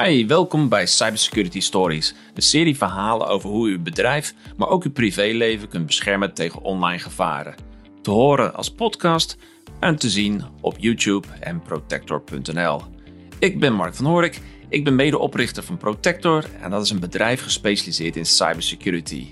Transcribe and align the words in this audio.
Hi, 0.00 0.26
welkom 0.26 0.68
bij 0.68 0.86
Cybersecurity 0.86 1.60
Stories, 1.60 2.14
een 2.34 2.42
serie 2.42 2.76
verhalen 2.76 3.26
over 3.26 3.50
hoe 3.50 3.68
u 3.68 3.72
uw 3.72 3.82
bedrijf, 3.82 4.34
maar 4.56 4.68
ook 4.68 4.84
uw 4.84 4.90
privéleven 4.90 5.68
kunt 5.68 5.86
beschermen 5.86 6.34
tegen 6.34 6.62
online 6.62 6.98
gevaren. 6.98 7.54
Te 8.02 8.10
horen 8.10 8.54
als 8.54 8.70
podcast 8.70 9.36
en 9.80 9.96
te 9.96 10.10
zien 10.10 10.44
op 10.60 10.76
YouTube 10.78 11.28
en 11.40 11.62
protector.nl. 11.62 12.82
Ik 13.38 13.60
ben 13.60 13.72
Mark 13.72 13.94
van 13.94 14.06
Horik, 14.06 14.40
ik 14.68 14.84
ben 14.84 14.94
medeoprichter 14.94 15.62
van 15.62 15.76
Protector 15.76 16.44
en 16.60 16.70
dat 16.70 16.82
is 16.82 16.90
een 16.90 17.00
bedrijf 17.00 17.42
gespecialiseerd 17.42 18.16
in 18.16 18.26
cybersecurity. 18.26 19.26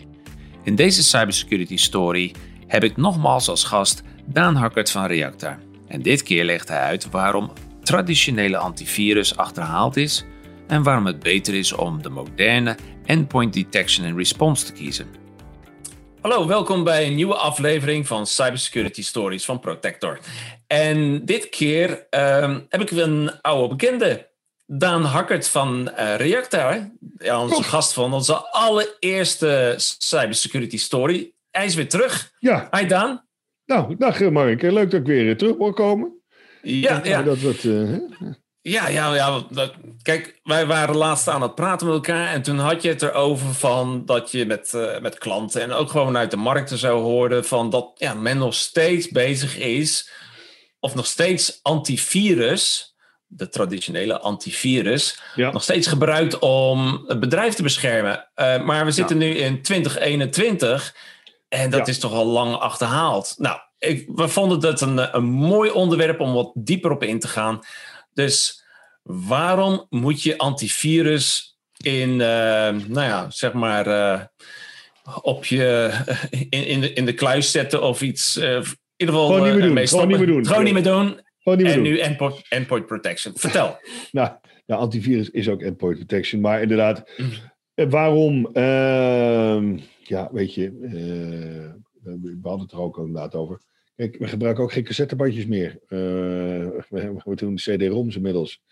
In 0.63 0.75
deze 0.75 1.03
Cybersecurity 1.03 1.77
Story 1.77 2.35
heb 2.67 2.85
ik 2.85 2.97
nogmaals 2.97 3.49
als 3.49 3.65
gast 3.65 4.03
Daan 4.27 4.57
Hakkert 4.57 4.91
van 4.91 5.07
Reacta. 5.07 5.59
En 5.87 6.03
dit 6.03 6.23
keer 6.23 6.45
legt 6.45 6.69
hij 6.69 6.81
uit 6.81 7.11
waarom 7.11 7.53
traditionele 7.83 8.57
antivirus 8.57 9.37
achterhaald 9.37 9.97
is 9.97 10.25
en 10.71 10.83
waarom 10.83 11.07
het 11.07 11.21
beter 11.21 11.55
is 11.55 11.73
om 11.73 12.03
de 12.03 12.09
moderne 12.09 12.77
Endpoint 13.05 13.53
Detection 13.53 14.07
and 14.07 14.17
Response 14.17 14.65
te 14.65 14.73
kiezen. 14.73 15.07
Hallo, 16.21 16.47
welkom 16.47 16.85
bij 16.85 17.07
een 17.07 17.15
nieuwe 17.15 17.35
aflevering 17.35 18.07
van 18.07 18.27
Cybersecurity 18.27 19.03
Stories 19.03 19.45
van 19.45 19.61
Protector. 19.61 20.19
En 20.67 21.25
dit 21.25 21.49
keer 21.49 22.07
ehm, 22.11 22.61
heb 22.69 22.81
ik 22.81 22.91
een 22.91 23.41
oude 23.41 23.69
bekende, 23.69 24.29
Daan 24.67 25.05
Hakkert 25.05 25.49
van 25.49 25.91
uh, 25.99 26.17
Reactor. 26.17 26.91
Ja, 27.19 27.43
onze 27.43 27.63
gast 27.63 27.93
van 27.93 28.13
onze 28.13 28.35
allereerste 28.35 29.75
Cybersecurity 29.99 30.79
Story. 30.79 31.33
Hij 31.51 31.65
is 31.65 31.75
weer 31.75 31.89
terug. 31.89 32.33
Ja. 32.39 32.69
Hi 32.71 32.87
Daan. 32.87 33.27
Nou, 33.67 33.97
dag 33.99 34.21
Mark. 34.21 34.63
Leuk 34.63 34.91
dat 34.91 35.01
ik 35.01 35.07
weer 35.07 35.37
terug 35.37 35.57
wil 35.57 35.73
komen. 35.73 36.19
Ja, 36.63 37.01
ja. 37.05 37.23
Dat, 37.23 37.41
dat, 37.41 37.63
uh, 37.63 37.97
ja, 38.63 38.89
ja, 38.89 39.15
ja. 39.15 39.43
Kijk, 40.03 40.41
wij 40.43 40.67
waren 40.67 40.97
laatst 40.97 41.29
aan 41.29 41.43
het 41.43 41.55
praten 41.55 41.87
met 41.87 41.97
elkaar. 41.97 42.27
En 42.33 42.43
toen 42.43 42.59
had 42.59 42.83
je 42.83 42.89
het 42.89 43.03
erover 43.03 43.55
van 43.55 44.03
dat 44.07 44.31
je 44.31 44.47
met, 44.47 44.73
uh, 44.77 44.99
met 44.99 45.19
klanten 45.19 45.63
en 45.63 45.73
ook 45.73 45.91
gewoon 45.91 46.17
uit 46.17 46.31
de 46.31 46.37
markten 46.37 46.79
zou 46.79 47.01
horen. 47.01 47.45
van 47.45 47.71
dat 47.71 47.91
ja, 47.95 48.15
men 48.15 48.39
nog 48.39 48.55
steeds 48.55 49.09
bezig 49.09 49.57
is. 49.59 50.11
of 50.81 50.95
nog 50.95 51.07
steeds 51.07 51.59
antivirus. 51.63 52.89
de 53.33 53.49
traditionele 53.49 54.21
antivirus. 54.21 55.21
Ja. 55.35 55.51
nog 55.53 55.63
steeds 55.63 55.87
gebruikt 55.87 56.39
om 56.39 57.05
het 57.07 57.21
bedrijf 57.21 57.55
te 57.55 57.63
beschermen. 57.63 58.29
Uh, 58.37 58.63
maar 58.65 58.85
we 58.85 58.91
zitten 58.91 59.21
Ja. 59.21 59.27
nu 59.27 59.35
in 59.39 59.63
2021. 59.63 60.95
En 61.49 61.71
dat 61.71 61.81
Ja. 61.87 61.93
is 61.93 61.99
toch 61.99 62.13
al 62.13 62.27
lang 62.27 62.55
achterhaald. 62.55 63.35
Nou, 63.37 63.59
ik, 63.79 64.09
we 64.15 64.29
vonden 64.29 64.71
het 64.71 64.81
een, 64.81 65.17
een 65.17 65.25
mooi 65.25 65.71
onderwerp 65.71 66.21
om 66.21 66.33
wat 66.33 66.51
dieper 66.55 66.91
op 66.91 67.03
in 67.03 67.21
te 67.21 67.29
gaan. 67.29 67.59
Dus 68.25 68.65
waarom 69.03 69.87
moet 69.91 70.23
je 70.23 70.39
antivirus 70.39 71.59
in, 71.77 72.11
eh, 72.11 72.19
nou 72.87 73.01
ja, 73.07 73.31
zeg 73.31 73.53
maar, 73.53 73.87
eh, 73.87 74.21
op 75.23 75.45
je, 75.45 75.91
in, 76.51 76.67
in, 76.67 76.81
de, 76.81 76.93
in 76.93 77.05
de 77.05 77.15
kluis 77.15 77.51
zetten 77.51 77.83
of 77.83 78.03
iets. 78.03 78.37
eh, 78.37 78.45
in 78.55 79.07
ieder 79.07 79.15
geval. 79.15 79.27
Gewoon 79.27 79.43
niet 79.49 79.55
meer 79.59 79.75
doen, 79.75 79.87
gewoon 79.89 80.09
niet 80.09 80.19
meer 80.19 80.27
doen. 80.27 80.47
Gewoon 80.47 80.65
niet 80.65 80.73
meer 80.73 80.83
doen. 80.83 81.21
Gewoon 81.39 81.59
niet 81.59 81.67
meer 81.67 81.77
En 81.77 81.83
doen. 81.83 81.93
nu 81.93 81.99
endpoint, 81.99 82.43
endpoint 82.49 82.87
protection. 82.87 83.33
Vertel. 83.37 83.79
Nou, 84.13 84.31
ja, 84.67 84.77
antivirus 84.77 85.31
is 85.31 85.49
ook 85.49 85.63
endpoint 85.63 85.97
protection. 85.97 86.41
Maar 86.41 86.63
inderdaad, 86.63 87.11
Mm. 87.17 87.31
eh, 87.75 87.87
waarom? 87.91 88.47
Ehm, 88.53 89.79
ja, 90.03 90.29
weet 90.33 90.55
je, 90.55 90.71
we 90.81 92.19
we 92.21 92.39
hadden 92.43 92.61
het 92.61 92.73
er 92.73 92.81
ook 92.81 92.99
inderdaad 92.99 93.35
over. 93.35 93.61
Kijk, 93.97 94.17
we 94.19 94.29
gebruiken 94.29 94.65
ook 94.65 94.73
geen 94.73 94.85
cassettebandjes 94.85 95.47
meer. 95.47 95.79
Eh, 95.89 95.99
we, 96.89 97.35
doen 97.35 97.55
CD-ROMs 97.55 98.17
inmiddels. 98.17 98.63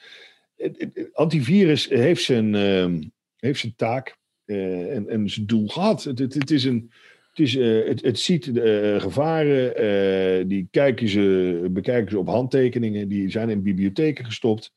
Antivirus 1.13 1.89
heeft 1.89 2.23
zijn, 2.23 2.55
ehm, 2.55 3.03
heeft 3.37 3.61
zijn 3.61 3.75
taak 3.77 4.17
eh, 4.45 4.97
en, 4.97 5.09
en 5.09 5.31
zijn 5.31 5.47
doel 5.47 5.69
gehad. 5.69 6.05
Het, 6.05 6.19
het, 6.19 6.51
is 6.51 6.65
een. 6.65 6.91
Het, 7.29 7.47
is, 7.47 7.57
eh, 7.57 7.87
het, 7.89 8.03
het 8.03 8.19
ziet 8.19 8.51
gevaren, 8.99 10.49
die 10.49 10.69
kijken 10.71 11.09
ze, 11.09 11.69
bekijken 11.71 12.11
ze 12.11 12.19
op 12.19 12.29
handtekeningen, 12.29 13.09
die 13.09 13.31
zijn 13.31 13.51
in 13.51 13.63
bibliotheken 13.63 14.25
gestopt. 14.25 14.73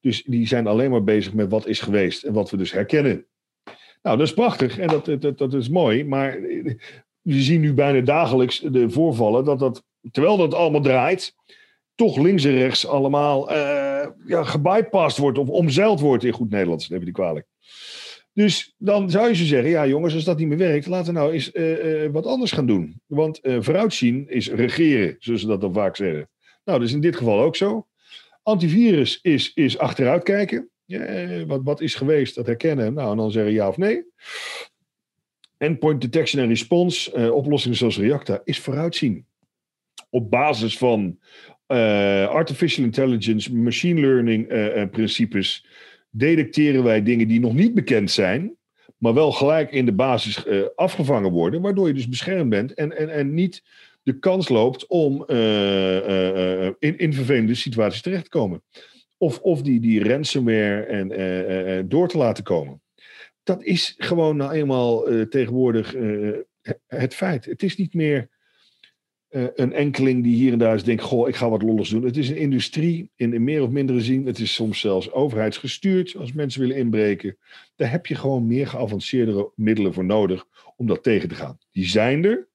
Dus 0.00 0.22
die 0.22 0.46
zijn 0.46 0.66
alleen 0.66 0.90
maar 0.90 1.04
bezig 1.04 1.34
met 1.34 1.50
wat 1.50 1.66
is 1.66 1.80
geweest 1.80 2.22
en 2.22 2.32
wat 2.32 2.50
we 2.50 2.56
dus 2.56 2.72
herkennen. 2.72 3.26
Nou, 4.02 4.16
dat 4.18 4.26
is 4.26 4.34
prachtig 4.34 4.78
en 4.78 4.88
dat, 4.88 5.22
dat, 5.22 5.38
dat 5.38 5.54
is 5.54 5.68
mooi, 5.68 6.04
maar 6.04 6.38
we 7.22 7.42
zien 7.42 7.60
nu 7.60 7.74
bijna 7.74 8.00
dagelijks 8.00 8.60
de 8.60 8.90
voorvallen 8.90 9.44
dat 9.44 9.58
dat, 9.58 9.84
terwijl 10.10 10.36
dat 10.36 10.54
allemaal 10.54 10.80
draait, 10.80 11.34
toch 11.94 12.16
links 12.16 12.44
en 12.44 12.54
rechts 12.54 12.86
allemaal 12.86 13.50
eh 13.50 13.82
ja, 14.26 14.44
wordt 15.16 15.38
of 15.38 15.48
omzeild 15.48 16.00
wordt 16.00 16.24
in 16.24 16.32
goed 16.32 16.50
Nederlands. 16.50 16.88
Neem 16.88 16.98
je 16.98 17.04
die 17.04 17.14
kwalijk. 17.14 17.46
Dus 18.32 18.74
dan 18.78 19.10
zou 19.10 19.28
je 19.28 19.34
zo 19.34 19.44
zeggen, 19.44 19.70
ja 19.70 19.86
jongens, 19.86 20.14
als 20.14 20.24
dat 20.24 20.38
niet 20.38 20.48
meer 20.48 20.58
werkt, 20.58 20.86
laten 20.86 21.14
we 21.14 21.18
nou 21.18 21.32
eens 21.32 21.52
eh, 21.52 22.04
eh, 22.04 22.12
wat 22.12 22.26
anders 22.26 22.52
gaan 22.52 22.66
doen. 22.66 23.00
Want 23.06 23.40
vooruitzien 23.42 24.28
is 24.28 24.50
regeren, 24.50 25.16
zoals 25.18 25.40
ze 25.40 25.46
dat 25.46 25.60
dan 25.60 25.72
vaak 25.72 25.96
zeggen. 25.96 26.30
Nou, 26.64 26.78
dat 26.78 26.88
is 26.88 26.94
in 26.94 27.00
dit 27.00 27.16
geval 27.16 27.40
ook 27.40 27.56
zo. 27.56 27.86
Antivirus 28.42 29.18
is, 29.22 29.50
is 29.54 29.78
achteruit 29.78 30.22
kijken. 30.22 30.70
Ja, 30.84 31.46
wat, 31.46 31.60
wat 31.64 31.80
is 31.80 31.94
geweest, 31.94 32.34
dat 32.34 32.46
herkennen. 32.46 32.94
Nou, 32.94 33.10
en 33.10 33.16
dan 33.16 33.30
zeggen 33.30 33.52
ja 33.52 33.68
of 33.68 33.76
nee. 33.76 34.04
Endpoint 35.62 36.00
detection 36.00 36.42
en 36.42 36.48
response, 36.48 37.12
eh, 37.12 37.34
oplossingen 37.34 37.76
zoals 37.76 37.98
Reacta, 37.98 38.40
is 38.44 38.58
vooruitzien. 38.58 39.26
Op 40.10 40.30
basis 40.30 40.78
van 40.78 41.18
eh, 41.66 42.28
artificial 42.28 42.84
intelligence, 42.84 43.54
machine 43.54 44.00
learning 44.00 44.48
eh, 44.48 44.88
principes, 44.90 45.66
detecteren 46.10 46.82
wij 46.82 47.02
dingen 47.02 47.28
die 47.28 47.40
nog 47.40 47.54
niet 47.54 47.74
bekend 47.74 48.10
zijn, 48.10 48.56
maar 48.96 49.14
wel 49.14 49.32
gelijk 49.32 49.72
in 49.72 49.84
de 49.84 49.92
basis 49.92 50.44
afgevangen 50.74 51.30
worden, 51.30 51.60
waardoor 51.60 51.86
je 51.86 51.94
dus 51.94 52.08
beschermd 52.08 52.50
bent 52.50 52.74
en, 52.74 52.96
en, 52.96 53.08
en 53.08 53.34
niet 53.34 53.62
de 54.02 54.18
kans 54.18 54.48
loopt 54.48 54.86
om 54.86 55.24
in, 56.78 56.98
in 56.98 57.14
vervelende 57.14 57.54
situaties 57.54 58.02
terecht 58.02 58.24
te 58.24 58.30
komen. 58.30 58.62
Of, 59.16 59.38
of 59.38 59.62
die, 59.62 59.80
die 59.80 60.08
ransomware 60.08 60.82
en, 60.82 61.88
door 61.88 62.08
te 62.08 62.18
laten 62.18 62.44
komen. 62.44 62.81
Dat 63.42 63.62
is 63.62 63.94
gewoon 63.98 64.36
nou 64.36 64.52
eenmaal 64.52 65.08
eh, 65.08 65.20
tegenwoordig 65.20 65.94
eh, 65.94 66.30
het 66.86 67.14
feit. 67.14 67.44
Het 67.44 67.62
is 67.62 67.76
niet 67.76 67.94
meer 67.94 68.30
eh, 69.32 69.44
een 69.54 69.72
enkeling 69.72 70.22
die 70.22 70.34
hier 70.34 70.52
en 70.52 70.58
daar 70.58 70.72
eens 70.72 70.84
denkt: 70.84 71.02
Goh, 71.02 71.28
ik 71.28 71.36
ga 71.36 71.48
wat 71.48 71.62
lolligs 71.62 71.90
doen. 71.90 72.04
Het 72.04 72.16
is 72.16 72.28
een 72.28 72.36
industrie 72.36 73.10
in, 73.16 73.32
in 73.34 73.44
meer 73.44 73.62
of 73.62 73.70
mindere 73.70 74.00
zin. 74.00 74.26
Het 74.26 74.38
is 74.38 74.54
soms 74.54 74.80
zelfs 74.80 75.12
overheidsgestuurd 75.12 76.16
als 76.16 76.32
mensen 76.32 76.60
willen 76.60 76.76
inbreken. 76.76 77.36
Daar 77.76 77.90
heb 77.90 78.06
je 78.06 78.14
gewoon 78.14 78.46
meer 78.46 78.66
geavanceerde 78.66 79.52
middelen 79.54 79.94
voor 79.94 80.04
nodig 80.04 80.46
om 80.76 80.86
dat 80.86 81.02
tegen 81.02 81.28
te 81.28 81.34
gaan. 81.34 81.58
Die 81.70 81.86
zijn 81.86 82.24
er, 82.24 82.48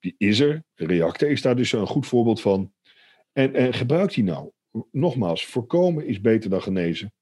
die 0.00 0.14
is 0.18 0.40
er. 0.40 0.64
De 0.74 0.86
reactor 0.86 1.30
is 1.30 1.42
daar 1.42 1.56
dus 1.56 1.72
een 1.72 1.86
goed 1.86 2.06
voorbeeld 2.06 2.40
van. 2.40 2.72
En, 3.32 3.54
en 3.54 3.74
gebruik 3.74 4.14
die 4.14 4.24
nou. 4.24 4.50
Nogmaals, 4.90 5.46
voorkomen 5.46 6.06
is 6.06 6.20
beter 6.20 6.50
dan 6.50 6.62
genezen. 6.62 7.12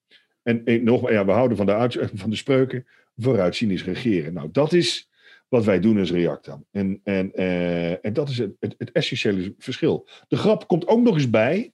En, 0.43 0.85
nog, 0.85 1.11
ja, 1.11 1.25
we 1.25 1.33
houden 1.33 1.57
van 1.57 1.67
de, 1.67 2.11
van 2.15 2.31
de 2.31 2.37
spreuken. 2.37 2.87
Vooruitzien 3.17 3.71
is 3.71 3.85
regeren. 3.85 4.33
Nou, 4.33 4.49
dat 4.53 4.73
is 4.73 5.11
wat 5.49 5.65
wij 5.65 5.81
doen 5.81 5.99
als 5.99 6.11
Reacta. 6.11 6.63
En, 6.71 7.01
en, 7.05 7.35
eh, 7.35 8.05
en 8.05 8.13
dat 8.13 8.29
is 8.29 8.39
het, 8.39 8.53
het, 8.59 8.93
essentiële 8.93 9.55
verschil. 9.59 10.09
De 10.29 10.37
grap 10.37 10.69
komt 10.69 10.87
ook 10.87 11.03
nog 11.03 11.15
eens 11.15 11.31
bij. 11.31 11.73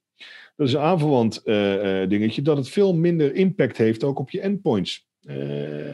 Dat 0.58 0.66
is 0.66 0.72
een 0.72 0.80
aanverwant 0.80 1.42
eh, 1.42 2.02
eh, 2.02 2.08
dingetje. 2.08 2.42
Dat 2.42 2.56
het 2.56 2.68
veel 2.68 2.94
minder 2.94 3.34
impact 3.34 3.76
heeft 3.76 4.04
ook 4.04 4.18
op 4.18 4.30
je 4.30 4.40
endpoints. 4.40 5.06
Eh, 5.20 5.92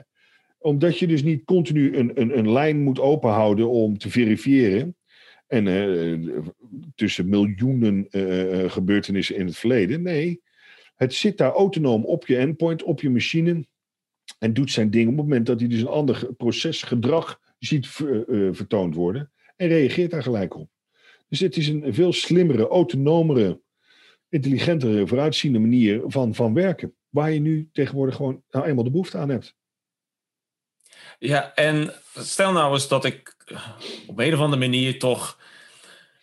omdat 0.58 0.98
je 0.98 1.06
dus 1.06 1.22
niet 1.22 1.44
continu 1.44 1.96
een, 1.96 2.20
een, 2.20 2.38
een 2.38 2.52
lijn 2.52 2.82
moet 2.82 3.00
openhouden 3.00 3.70
om 3.70 3.98
te 3.98 4.10
verifiëren. 4.10 4.96
En 5.46 6.54
tussen 6.94 7.28
miljoenen 7.28 8.06
gebeurtenissen 8.70 9.36
in 9.36 9.46
het 9.46 9.56
verleden. 9.56 10.02
Nee, 10.02 10.40
het 10.94 11.14
zit 11.14 11.38
daar 11.38 11.52
autonoom 11.52 12.04
op 12.04 12.26
je 12.26 12.36
endpoint, 12.36 12.82
op 12.82 13.00
je 13.00 13.10
machine. 13.10 13.66
En 14.38 14.54
doet 14.54 14.70
zijn 14.70 14.90
ding 14.90 15.08
op 15.08 15.16
het 15.16 15.22
moment 15.22 15.46
dat 15.46 15.60
hij 15.60 15.68
dus 15.68 15.80
een 15.80 15.86
ander 15.86 16.34
procesgedrag 16.36 17.40
ziet 17.58 17.88
ver- 17.88 18.28
eh, 18.28 18.48
vertoond 18.52 18.94
worden. 18.94 19.32
En 19.56 19.68
reageert 19.68 20.10
daar 20.10 20.22
gelijk 20.22 20.54
op. 20.56 20.68
Dus 21.28 21.40
het 21.40 21.56
is 21.56 21.68
een 21.68 21.94
veel 21.94 22.12
slimmere, 22.12 22.68
autonomere, 22.68 23.60
intelligentere, 24.28 25.06
vooruitziende 25.06 25.58
manier 25.58 26.02
van, 26.06 26.34
van 26.34 26.54
werken. 26.54 26.94
Waar 27.08 27.32
je 27.32 27.40
nu 27.40 27.68
tegenwoordig 27.72 28.16
gewoon 28.16 28.42
nou 28.50 28.66
eenmaal 28.66 28.84
de 28.84 28.90
behoefte 28.90 29.18
aan 29.18 29.28
hebt. 29.28 29.54
Ja, 31.18 31.54
en 31.54 31.92
stel 32.14 32.52
nou 32.52 32.72
eens 32.72 32.88
dat 32.88 33.04
ik 33.04 33.36
op 34.06 34.18
een 34.18 34.34
of 34.34 34.40
andere 34.40 34.60
manier 34.62 34.98
toch 34.98 35.40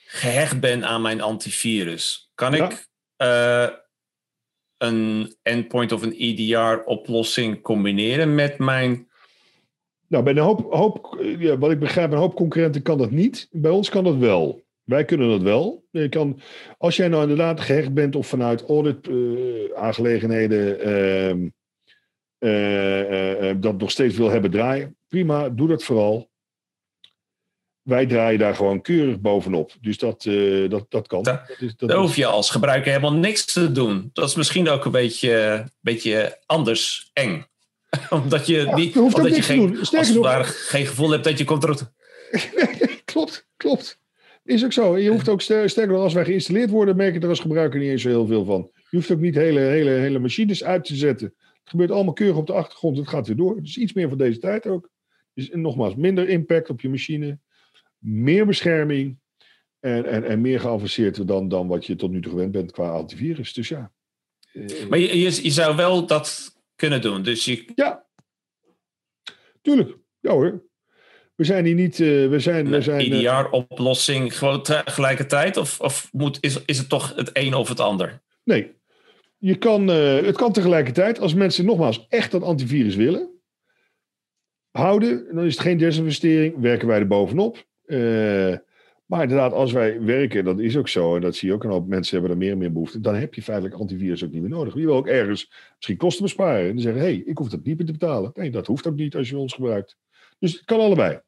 gehecht 0.06 0.60
ben 0.60 0.86
aan 0.86 1.02
mijn 1.02 1.22
antivirus. 1.22 2.32
Kan 2.36 2.54
Ja. 2.56 2.70
ik 2.70 2.88
eh, 3.16 3.68
een 4.82 5.36
endpoint 5.42 5.92
of 5.92 6.02
een 6.02 6.16
EDR-oplossing 6.18 7.62
combineren 7.62 8.36
met 8.36 8.58
mijn. 8.58 9.08
Nou, 10.08 10.24
bij 10.24 10.34
een 10.34 10.40
hoop, 10.40 10.74
hoop 10.74 11.18
eh, 11.20 11.42
ja, 11.42 11.58
wat 11.58 11.72
ik 11.72 11.80
begrijp, 11.80 12.12
een 12.12 12.18
hoop 12.18 12.36
concurrenten 12.36 12.82
kan 12.82 12.98
dat 12.98 13.12
niet. 13.12 13.48
Bij 13.52 13.72
ons 13.72 13.90
kan 13.90 14.04
dat 14.04 14.18
wel. 14.18 14.64
Wij 14.84 15.06
kunnen 15.06 15.30
dat 15.30 15.42
wel. 15.42 15.84
Je 15.92 16.10
kan, 16.10 16.40
als 16.78 16.96
jij 16.96 17.08
nou 17.08 17.22
inderdaad 17.22 17.60
gehecht 17.60 17.94
bent 17.94 18.16
of 18.16 18.28
vanuit 18.28 18.66
audit 18.66 19.08
eh, 19.08 19.78
ehm, 23.50 23.60
dat 23.60 23.78
nog 23.78 23.92
steeds 23.92 24.18
wil 24.18 24.30
hebben 24.30 24.52
draaien, 24.52 24.96
prima, 25.08 25.50
doe 25.50 25.68
dat 25.68 25.84
vooral. 25.84 26.31
Wij 27.82 28.06
draaien 28.06 28.40
daar 28.40 28.56
gewoon 28.56 28.82
keurig 28.82 29.20
bovenop. 29.20 29.72
Dus 29.82 29.98
dat, 29.98 30.24
dat, 30.70 30.86
dat 30.90 31.08
kan. 31.08 31.24
Da, 31.24 31.46
dat 31.48 31.58
is, 31.60 31.76
dat 31.76 31.90
daar 31.90 31.98
hoef 31.98 32.16
je 32.16 32.26
als 32.26 32.50
gebruiker 32.50 32.92
helemaal 32.92 33.14
niks 33.14 33.46
te 33.46 33.72
doen. 33.72 34.10
Dat 34.14 34.30
is 34.30 34.36
misschien 34.36 34.70
ook 34.70 34.86
een 34.86 34.92
beetje, 34.92 35.66
beetje 35.80 36.40
anders 36.46 37.10
eng. 37.14 37.46
omdat 38.10 38.48
je, 38.48 38.58
ja, 38.58 38.76
niet, 38.76 38.98
omdat 38.98 39.36
je 39.36 39.42
geen, 39.42 39.80
als 39.80 40.14
nog, 40.14 40.70
geen 40.70 40.86
gevoel 40.86 41.10
hebt 41.10 41.24
dat 41.24 41.38
je 41.38 41.44
komt 41.44 41.92
klopt, 43.06 43.48
klopt. 43.58 44.00
Is 44.44 44.64
ook 44.64 44.74
zo. 44.74 44.98
Je 44.98 45.10
hoeft 45.10 45.30
ook 45.30 45.42
sterker 45.42 45.96
als 45.96 46.14
wij 46.14 46.26
geïnstalleerd 46.26 46.70
worden, 46.70 46.96
merk 46.96 47.14
je 47.14 47.20
er 47.20 47.30
als 47.30 47.40
gebruiker 47.40 47.80
niet 47.80 47.90
eens 47.90 48.02
zo 48.02 48.10
heel 48.10 48.28
veel 48.28 48.46
van. 48.46 48.70
Je 48.90 48.98
hoeft 48.98 49.12
ook 49.12 49.20
niet 49.20 49.36
hele, 49.36 49.60
hele, 49.60 49.90
hele 49.90 50.20
machines 50.20 50.64
uit 50.64 50.86
te 50.86 50.96
zetten. 50.96 51.34
Het 51.38 51.70
gebeurt 51.70 51.92
allemaal 51.92 52.14
keurig 52.14 52.38
op 52.38 52.48
de 52.48 52.54
achtergrond. 52.54 52.98
Het 52.98 53.08
gaat 53.08 53.28
weer 53.28 53.36
door. 53.36 53.62
Dus 53.62 53.78
iets 53.78 53.94
meer 53.94 54.10
van 54.10 54.18
deze 54.18 54.40
tijd 54.40 54.68
ook. 54.68 54.90
Dus 55.34 55.50
nogmaals, 55.52 55.96
minder 55.96 56.30
impact 56.30 56.70
op 56.70 56.82
je 56.82 56.90
machine. 56.90 57.40
Meer 58.04 58.46
bescherming. 58.46 59.20
En, 59.80 60.06
en, 60.06 60.24
en 60.24 60.42
meer 60.42 60.60
geavanceerd 60.60 61.28
dan, 61.28 61.48
dan 61.48 61.68
wat 61.68 61.86
je 61.86 61.96
tot 61.96 62.12
nu 62.12 62.22
toe 62.22 62.32
gewend 62.32 62.52
bent 62.52 62.72
qua 62.72 62.90
antivirus. 62.90 63.54
Dus 63.54 63.70
ja. 63.70 63.92
Maar 64.90 65.00
je, 65.00 65.20
je, 65.20 65.44
je 65.44 65.50
zou 65.50 65.76
wel 65.76 66.06
dat 66.06 66.56
kunnen 66.76 67.02
doen. 67.02 67.24
Dus 67.24 67.46
je... 67.46 67.72
Ja, 67.76 68.06
tuurlijk. 69.62 69.98
Ja 70.20 70.32
hoor. 70.32 70.64
We 71.36 71.44
zijn 71.44 71.66
hier 71.66 71.76
niet. 71.76 72.00
Uh, 72.00 72.30
we 72.30 72.40
zijn, 72.40 72.70
we 72.70 72.82
zijn, 72.82 73.02
IDR-oplossing 73.02 74.38
gewoon 74.38 74.64
tegelijkertijd? 74.64 75.58
Of, 75.58 75.80
of 75.80 76.10
moet, 76.12 76.38
is, 76.42 76.66
is 76.66 76.78
het 76.78 76.90
toch 76.90 77.16
het 77.16 77.30
een 77.34 77.54
of 77.54 77.70
het 77.70 77.80
ander? 77.80 78.22
Nee. 78.44 78.74
Je 79.38 79.56
kan, 79.56 79.90
uh, 79.90 80.22
het 80.22 80.36
kan 80.36 80.52
tegelijkertijd. 80.52 81.20
Als 81.20 81.34
mensen 81.34 81.66
nogmaals 81.66 82.06
echt 82.10 82.32
dat 82.32 82.44
antivirus 82.44 82.96
willen 82.96 83.30
houden, 84.72 85.36
dan 85.36 85.46
is 85.46 85.54
het 85.54 85.62
geen 85.62 85.78
desinvestering. 85.78 86.60
Werken 86.60 86.88
wij 86.88 87.00
er 87.00 87.08
bovenop. 87.08 87.66
Uh, 87.92 88.58
maar 89.06 89.22
inderdaad, 89.22 89.54
als 89.54 89.72
wij 89.72 90.02
werken, 90.02 90.44
dat 90.44 90.60
is 90.60 90.78
ook 90.78 90.88
zo, 90.88 91.16
en 91.16 91.22
dat 91.22 91.36
zie 91.36 91.48
je 91.48 91.54
ook 91.54 91.64
een 91.64 91.70
hoop 91.70 91.88
mensen 91.88 92.14
hebben 92.14 92.32
er 92.32 92.38
meer 92.38 92.52
en 92.52 92.58
meer 92.58 92.72
behoefte, 92.72 93.00
dan 93.00 93.16
heb 93.16 93.34
je 93.34 93.42
feitelijk 93.42 93.76
antivirus 93.76 94.24
ook 94.24 94.32
niet 94.32 94.42
meer 94.42 94.50
nodig. 94.50 94.74
Je 94.74 94.86
wil 94.86 94.96
ook 94.96 95.08
ergens 95.08 95.52
misschien 95.76 95.98
kosten 95.98 96.24
besparen 96.24 96.70
en 96.70 96.80
zeggen, 96.80 97.02
hé, 97.02 97.08
hey, 97.08 97.24
ik 97.26 97.38
hoef 97.38 97.50
dat 97.50 97.64
niet 97.64 97.78
meer 97.78 97.86
te 97.86 97.92
betalen. 97.92 98.32
Nee, 98.34 98.52
dat 98.52 98.68
hoeft 98.68 98.88
ook 98.88 98.96
niet 98.96 99.16
als 99.16 99.30
je 99.30 99.38
ons 99.38 99.54
gebruikt. 99.54 99.98
Dus 100.40 100.52
het 100.52 100.66
kan 100.66 100.80
allebei. 100.80 101.20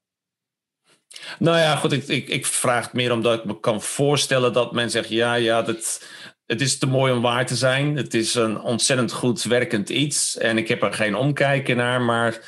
Nou 1.39 1.57
ja, 1.57 1.75
goed, 1.75 1.91
ik, 1.91 2.07
ik, 2.07 2.27
ik 2.29 2.45
vraag 2.45 2.83
het 2.85 2.93
meer 2.93 3.11
omdat 3.11 3.39
ik 3.39 3.45
me 3.45 3.59
kan 3.59 3.81
voorstellen 3.81 4.53
dat 4.53 4.73
men 4.73 4.89
zegt, 4.89 5.09
ja, 5.09 5.33
ja, 5.33 5.61
dat, 5.61 6.07
het 6.45 6.61
is 6.61 6.77
te 6.77 6.87
mooi 6.87 7.13
om 7.13 7.21
waar 7.21 7.45
te 7.45 7.55
zijn. 7.55 7.95
Het 7.95 8.13
is 8.13 8.35
een 8.35 8.61
ontzettend 8.61 9.11
goed 9.11 9.43
werkend 9.43 9.89
iets 9.89 10.37
en 10.37 10.57
ik 10.57 10.67
heb 10.67 10.83
er 10.83 10.93
geen 10.93 11.15
omkijken 11.15 11.77
naar, 11.77 12.01
maar 12.01 12.41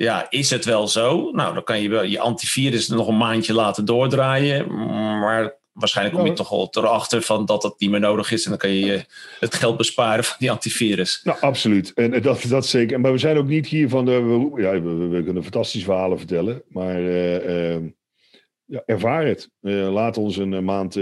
ja, 0.00 0.26
is 0.30 0.50
het 0.50 0.64
wel 0.64 0.88
zo? 0.88 1.30
Nou, 1.30 1.54
dan 1.54 1.64
kan 1.64 1.82
je 1.82 1.88
wel 1.88 2.02
je 2.02 2.20
antivirus 2.20 2.88
nog 2.88 3.08
een 3.08 3.16
maandje 3.16 3.54
laten 3.54 3.84
doordraaien. 3.84 4.86
Maar 5.18 5.58
waarschijnlijk 5.72 6.16
kom 6.16 6.26
je 6.26 6.32
toch 6.32 6.50
al 6.50 6.68
erachter 6.70 7.22
van 7.22 7.46
dat 7.46 7.62
dat 7.62 7.80
niet 7.80 7.90
meer 7.90 8.00
nodig 8.00 8.32
is. 8.32 8.44
En 8.44 8.50
dan 8.50 8.58
kan 8.58 8.70
je 8.70 9.04
het 9.40 9.54
geld 9.54 9.76
besparen 9.76 10.24
van 10.24 10.36
die 10.38 10.50
antivirus. 10.50 11.20
Nou, 11.24 11.40
absoluut. 11.40 11.92
En 11.94 12.22
dat, 12.22 12.44
dat 12.48 12.66
zeker. 12.66 13.00
Maar 13.00 13.12
we 13.12 13.18
zijn 13.18 13.36
ook 13.36 13.46
niet 13.46 13.66
hier 13.66 13.88
van 13.88 14.04
de. 14.04 14.20
We, 14.20 14.62
ja, 14.62 14.80
we, 14.80 15.22
kunnen 15.24 15.42
fantastische 15.42 15.86
verhalen 15.86 16.18
vertellen. 16.18 16.62
Maar 16.68 17.00
uh, 17.00 17.74
uh, 17.74 17.82
ja, 18.64 18.82
ervaar 18.86 19.26
het. 19.26 19.50
Uh, 19.62 19.92
laat 19.92 20.16
ons 20.16 20.36
een 20.36 20.64
maand 20.64 20.98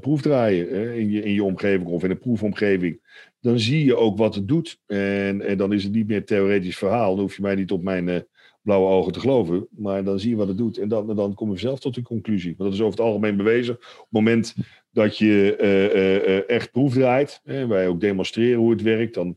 proef 0.00 0.22
draaien 0.22 0.94
in, 0.94 1.10
je, 1.10 1.22
in 1.22 1.32
je 1.32 1.44
omgeving 1.44 1.86
of 1.86 2.04
in 2.04 2.10
een 2.10 2.18
proefomgeving. 2.18 3.00
Dan 3.40 3.58
zie 3.58 3.84
je 3.84 3.96
ook 3.96 4.18
wat 4.18 4.34
het 4.34 4.48
doet. 4.48 4.78
En, 4.86 5.40
en 5.40 5.56
dan 5.56 5.72
is 5.72 5.84
het 5.84 5.92
niet 5.92 6.06
meer 6.08 6.24
theoretisch 6.24 6.76
verhaal. 6.76 7.14
Dan 7.14 7.24
hoef 7.24 7.36
je 7.36 7.42
mij 7.42 7.54
niet 7.54 7.70
op 7.70 7.82
mijn 7.82 8.26
blauwe 8.62 8.88
ogen 8.88 9.12
te 9.12 9.20
geloven. 9.20 9.66
Maar 9.70 10.04
dan 10.04 10.18
zie 10.18 10.30
je 10.30 10.36
wat 10.36 10.48
het 10.48 10.58
doet. 10.58 10.78
En 10.78 10.88
dan, 10.88 11.16
dan 11.16 11.34
kom 11.34 11.50
je 11.50 11.58
zelf 11.58 11.80
tot 11.80 11.96
een 11.96 12.02
conclusie. 12.02 12.54
Want 12.56 12.70
dat 12.70 12.78
is 12.78 12.84
over 12.84 12.98
het 12.98 13.06
algemeen 13.08 13.36
bewezen. 13.36 13.74
Op 13.74 13.80
het 13.88 14.06
moment 14.10 14.54
dat 14.90 15.18
je 15.18 15.56
uh, 15.60 15.94
uh, 15.94 16.48
echt 16.48 16.70
proefdraait. 16.70 17.40
Hè, 17.44 17.66
wij 17.66 17.88
ook 17.88 18.00
demonstreren 18.00 18.58
hoe 18.58 18.70
het 18.70 18.82
werkt. 18.82 19.14
Dan 19.14 19.36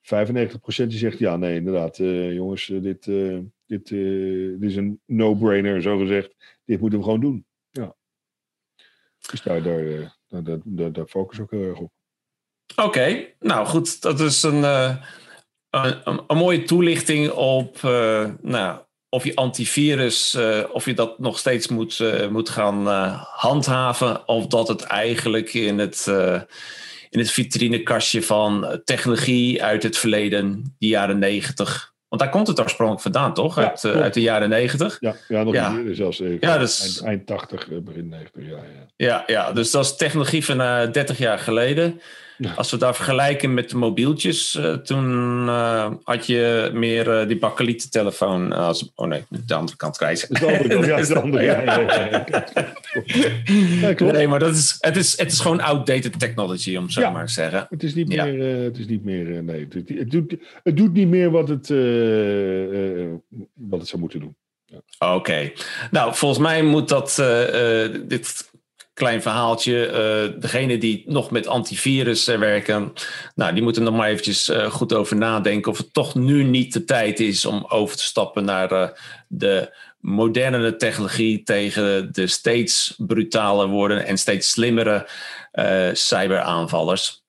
95% 0.00 0.06
die 0.66 0.90
zegt 0.90 1.18
ja, 1.18 1.36
nee, 1.36 1.56
inderdaad. 1.56 1.96
jongens, 1.96 2.66
dit, 2.66 3.04
dit, 3.66 3.88
dit 3.88 4.62
is 4.62 4.76
een 4.76 5.00
no-brainer, 5.06 5.82
zo 5.82 5.98
gezegd. 5.98 6.34
Dit 6.64 6.80
moeten 6.80 6.98
we 6.98 7.04
gewoon 7.04 7.20
doen. 7.20 7.46
Ja. 7.70 7.94
Dus 9.30 9.42
daar, 9.42 9.62
daar, 9.62 10.16
daar, 10.28 10.58
daar, 10.64 10.92
daar 10.92 11.06
focus 11.06 11.40
ook 11.40 11.50
heel 11.50 11.62
erg 11.62 11.78
op. 11.78 11.92
Oké, 12.76 13.26
nou 13.40 13.66
goed, 13.66 14.02
dat 14.02 14.20
is 14.20 14.42
een, 14.42 14.62
een, 15.74 16.20
een, 16.26 16.36
mooie 16.36 16.62
toelichting 16.62 17.30
op 17.30 17.78
uh, 17.84 18.24
nou, 18.42 18.78
of 19.08 19.24
je 19.24 19.34
antivirus, 19.34 20.34
uh, 20.34 20.58
of 20.72 20.84
je 20.84 20.94
dat 20.94 21.18
nog 21.18 21.38
steeds 21.38 21.68
moet, 21.68 21.98
uh, 21.98 22.28
moet 22.28 22.48
gaan 22.48 22.86
handhaven, 23.36 24.28
of 24.28 24.46
dat 24.46 24.68
het 24.68 24.82
eigenlijk 24.82 25.54
in 25.54 25.78
het, 25.78 26.06
in 27.10 27.18
het 27.18 27.30
vitrinekastje 27.30 28.22
van 28.22 28.80
technologie 28.84 29.62
uit 29.62 29.82
het 29.82 29.98
verleden, 29.98 30.74
die 30.78 30.90
jaren 30.90 31.18
negentig. 31.18 31.92
Want 32.08 32.22
daar 32.22 32.30
komt 32.30 32.46
het 32.46 32.60
oorspronkelijk 32.60 33.02
vandaan, 33.02 33.34
toch? 33.34 33.56
Ja, 33.56 33.68
uit, 33.68 33.84
uit, 33.84 34.14
de 34.14 34.20
jaren 34.20 34.48
negentig. 34.48 34.96
Ja, 35.00 35.14
ja 35.28 35.42
nog 35.42 35.54
ja. 35.54 35.76
Eerder, 35.76 35.94
zelfs 35.94 36.22
ja, 36.40 36.58
dus, 36.58 36.80
eind, 36.80 37.02
eind 37.02 37.26
80, 37.26 37.68
begin 37.82 38.08
90. 38.08 38.42
Ja, 38.42 38.50
ja. 38.50 38.84
Ja, 38.96 39.22
ja, 39.26 39.52
dus 39.52 39.70
dat 39.70 39.84
is 39.84 39.96
technologie 39.96 40.44
van 40.44 40.58
30 40.58 41.18
jaar 41.18 41.38
geleden. 41.38 42.00
Als 42.56 42.70
we 42.70 42.76
daar 42.76 42.94
vergelijken 42.94 43.54
met 43.54 43.70
de 43.70 43.76
mobieltjes, 43.76 44.54
uh, 44.54 44.72
toen 44.72 45.42
uh, 45.46 45.90
had 46.02 46.26
je 46.26 46.70
meer 46.72 47.20
uh, 47.20 47.28
die 47.28 47.38
bakkelieten 47.38 47.90
telefoon. 47.90 48.52
als, 48.52 48.92
oh 48.94 49.08
nee, 49.08 49.24
de 49.28 49.54
andere 49.54 49.76
kant 49.76 49.96
krijgen. 49.96 50.34
De 50.34 50.46
andere 50.46 50.86
ja, 50.86 51.02
de 51.02 51.20
andere. 51.20 51.42
Ja, 53.04 53.88
ja, 53.88 54.12
nee, 54.12 54.28
maar 54.28 54.38
dat 54.38 54.54
is, 54.54 54.76
het, 54.80 54.96
is, 54.96 55.18
het 55.18 55.32
is 55.32 55.40
gewoon 55.40 55.60
outdated 55.60 56.18
technology, 56.18 56.76
om 56.76 56.90
zo 56.90 57.10
maar 57.10 57.26
te 57.26 57.32
zeggen. 57.32 57.66
Het 57.70 57.82
is 57.82 57.94
niet 57.94 58.08
meer, 58.08 58.62
het 58.64 58.78
is 58.78 58.86
niet 58.86 59.04
meer 59.04 59.42
nee, 59.42 59.66
het, 59.70 59.88
het, 59.88 60.10
doet, 60.10 60.36
het 60.62 60.76
doet 60.76 60.92
niet 60.92 61.08
meer 61.08 61.30
wat 61.30 61.48
het, 61.48 61.68
wat 63.54 63.78
het 63.78 63.88
zou 63.88 64.00
moeten 64.00 64.20
doen. 64.20 64.34
Oké. 64.98 65.12
Okay. 65.12 65.52
Nou, 65.90 66.14
volgens 66.14 66.40
mij 66.40 66.62
moet 66.62 66.88
dat, 66.88 67.14
dit 68.06 68.52
klein 68.94 69.22
verhaaltje. 69.22 69.88
Uh, 69.88 70.40
degene 70.40 70.78
die 70.78 71.02
nog 71.06 71.30
met 71.30 71.46
antivirus 71.46 72.28
uh, 72.28 72.38
werken, 72.38 72.92
nou, 73.34 73.54
die 73.54 73.62
moeten 73.62 73.82
nog 73.82 73.94
maar 73.94 74.08
eventjes 74.08 74.48
uh, 74.48 74.70
goed 74.70 74.92
over 74.92 75.16
nadenken 75.16 75.70
of 75.70 75.78
het 75.78 75.92
toch 75.92 76.14
nu 76.14 76.42
niet 76.42 76.72
de 76.72 76.84
tijd 76.84 77.20
is 77.20 77.44
om 77.44 77.64
over 77.68 77.96
te 77.96 78.04
stappen 78.04 78.44
naar 78.44 78.98
de 79.28 79.74
moderne 80.00 80.76
technologie 80.76 81.42
tegen 81.42 82.12
de 82.12 82.26
steeds 82.26 82.94
brutaler 82.96 83.66
worden 83.66 84.06
en 84.06 84.18
steeds 84.18 84.50
slimmere 84.50 85.08
cyberaanvallers. 85.92 87.22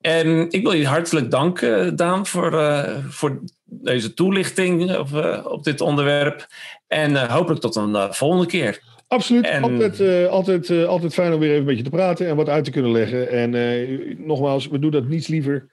En 0.00 0.50
ik 0.50 0.62
wil 0.62 0.72
je 0.72 0.86
hartelijk 0.86 1.30
danken, 1.30 1.96
Daan, 1.96 2.26
voor, 2.26 2.74
voor 3.08 3.42
deze 3.64 4.14
toelichting 4.14 4.96
op, 4.96 5.42
op 5.44 5.64
dit 5.64 5.80
onderwerp. 5.80 6.46
En 6.88 7.30
hopelijk 7.30 7.60
tot 7.60 7.76
een 7.76 8.14
volgende 8.14 8.46
keer. 8.46 8.80
Absoluut. 9.12 9.60
Altijd, 9.60 10.00
uh, 10.00 10.26
altijd, 10.26 10.68
uh, 10.68 10.84
altijd 10.84 11.14
fijn 11.14 11.32
om 11.32 11.40
weer 11.40 11.48
even 11.48 11.60
een 11.60 11.66
beetje 11.66 11.82
te 11.82 11.90
praten 11.90 12.26
en 12.26 12.36
wat 12.36 12.48
uit 12.48 12.64
te 12.64 12.70
kunnen 12.70 12.90
leggen. 12.90 13.28
En 13.28 13.52
uh, 13.54 14.18
nogmaals, 14.18 14.68
we 14.68 14.78
doen 14.78 14.90
dat 14.90 15.08
niets 15.08 15.26
liever. 15.26 15.68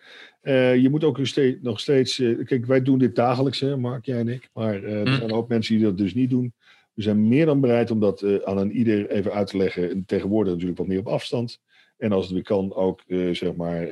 je 0.82 0.88
moet 0.90 1.04
ook 1.04 1.20
nog 1.62 1.80
steeds. 1.80 2.22
kijk, 2.46 2.66
wij 2.66 2.82
doen 2.82 2.98
dit 2.98 3.16
dagelijks, 3.16 3.60
hè, 3.60 3.78
Mark, 3.78 4.06
jij 4.06 4.20
en 4.20 4.28
ik. 4.28 4.50
Maar 4.54 4.84
er 4.84 5.00
hm. 5.00 5.14
zijn 5.14 5.24
een 5.24 5.32
hoop 5.32 5.50
mensen 5.50 5.76
die 5.76 5.84
dat 5.84 5.98
dus 5.98 6.14
niet 6.14 6.30
doen. 6.30 6.54
We 6.94 7.02
zijn 7.02 7.28
meer 7.28 7.46
dan 7.46 7.62
bereid 7.62 7.92
om 7.92 8.00
dat 8.00 8.44
aan 8.46 8.58
een 8.58 8.72
ieder 8.72 9.10
even 9.10 9.34
uit 9.34 9.48
te 9.48 9.58
leggen. 9.58 10.06
Tegenwoordig 10.06 10.52
natuurlijk 10.52 10.80
wat 10.80 10.88
meer 10.88 11.00
op 11.00 11.08
afstand. 11.08 11.60
En 11.98 12.12
als 12.12 12.26
het 12.26 12.34
weer 12.34 12.44
kan, 12.44 12.74
ook 12.74 13.02
zeg 13.32 13.56
maar 13.56 13.90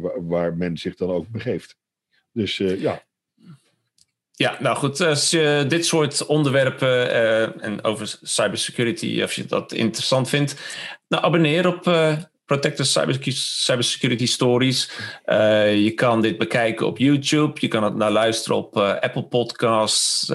waar, 0.00 0.26
waar 0.26 0.56
men 0.56 0.76
zich 0.76 0.94
dan 0.96 1.10
ook 1.10 1.28
begeeft. 1.28 1.76
Dus 2.32 2.56
ja, 2.56 3.02
ja, 4.36 4.56
nou 4.60 4.76
goed, 4.76 5.00
als 5.00 5.30
je 5.30 5.64
dit 5.68 5.86
soort 5.86 6.26
onderwerpen 6.26 7.10
uh, 7.10 7.64
en 7.64 7.84
over 7.84 8.18
cybersecurity, 8.22 9.22
als 9.22 9.34
je 9.34 9.44
dat 9.44 9.72
interessant 9.72 10.28
vindt, 10.28 10.54
nou 11.08 11.24
abonneer 11.24 11.66
op 11.66 11.86
uh, 11.86 12.16
Protector 12.44 12.84
Cybersecurity 13.32 14.26
Stories. 14.26 14.90
Je 15.74 15.92
kan 15.94 16.20
dit 16.20 16.38
bekijken 16.38 16.86
op 16.86 16.98
YouTube, 16.98 17.60
je 17.60 17.68
kan 17.68 17.82
het 17.82 17.94
naar 17.94 18.10
luisteren 18.10 18.56
op 18.56 18.76
Apple 18.76 19.24
Podcasts 19.24 20.28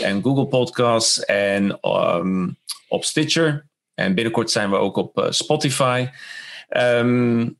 en 0.00 0.22
Google 0.22 0.46
Podcasts 0.46 1.24
en 1.24 1.78
um, 1.82 2.58
op 2.88 3.04
Stitcher. 3.04 3.66
En 3.94 4.14
binnenkort 4.14 4.50
zijn 4.50 4.70
we 4.70 4.76
ook 4.76 4.96
op 4.96 5.26
Spotify. 5.30 6.08
Um, 6.68 7.58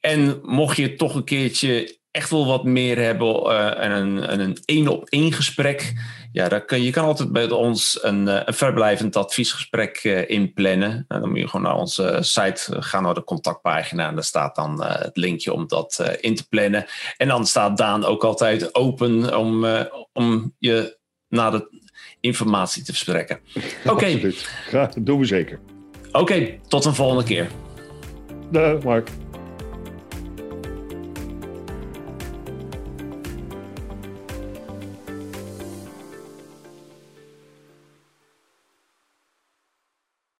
en 0.00 0.38
mocht 0.42 0.76
je 0.76 0.94
toch 0.94 1.14
een 1.14 1.24
keertje 1.24 1.98
echt 2.14 2.30
wel 2.30 2.46
wat 2.46 2.64
meer 2.64 2.98
hebben 2.98 3.42
uh, 3.46 3.80
en 3.80 3.90
een, 3.90 4.40
een 4.40 4.58
één 4.64 4.88
op 4.88 5.08
één 5.08 5.32
gesprek. 5.32 5.92
Ja, 6.32 6.48
daar 6.48 6.64
kan, 6.64 6.82
je 6.82 6.90
kan 6.90 7.04
altijd 7.04 7.32
bij 7.32 7.50
ons 7.50 7.98
een, 8.02 8.28
eh, 8.28 8.40
een 8.44 8.54
verblijvend 8.54 9.16
adviesgesprek 9.16 10.04
uh, 10.04 10.30
inplannen. 10.30 11.04
dan 11.08 11.28
moet 11.28 11.38
je 11.38 11.48
gewoon 11.48 11.66
naar 11.66 11.76
onze 11.76 12.18
site 12.20 12.82
gaan, 12.82 13.02
naar 13.02 13.14
de 13.14 13.24
contactpagina. 13.24 14.08
En 14.08 14.14
daar 14.14 14.24
staat 14.24 14.54
dan 14.54 14.84
het 14.84 15.16
linkje 15.16 15.52
om 15.52 15.66
dat 15.68 16.16
in 16.20 16.34
te 16.34 16.48
plannen. 16.48 16.86
En 17.16 17.28
dan 17.28 17.46
staat 17.46 17.76
Daan 17.76 18.04
ook 18.04 18.24
altijd 18.24 18.74
open 18.74 19.38
om, 19.38 19.66
om 20.12 20.54
je 20.58 20.98
naar 21.28 21.50
de 21.50 21.82
informatie 22.20 22.82
te 22.82 22.92
verstrekken. 22.92 23.40
Oké. 23.86 23.92
Okay. 23.92 24.34
dat 24.70 24.96
doen 25.00 25.18
we 25.18 25.24
zeker. 25.24 25.60
Oké, 26.12 26.58
tot 26.68 26.84
een 26.84 26.94
volgende 26.94 27.24
keer. 27.24 27.50
Dag 28.50 28.82
Mark. 28.82 29.10